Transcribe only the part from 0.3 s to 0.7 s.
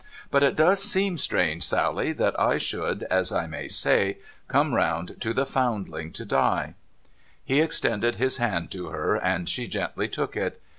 But it